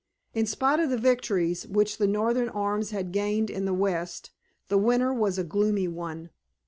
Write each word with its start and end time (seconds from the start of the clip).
In 0.33 0.47
spite 0.47 0.79
of 0.79 0.89
the 0.89 0.97
victories 0.97 1.67
which 1.67 1.99
the 1.99 2.07
Northern 2.07 2.49
arms 2.49 2.89
had 2.89 3.11
gained 3.11 3.51
in 3.51 3.65
the 3.65 3.71
West 3.75 4.31
the 4.67 4.79
winter 4.79 5.13
was 5.13 5.37
a 5.37 5.43
gloomy 5.43 5.87
one. 5.87 6.31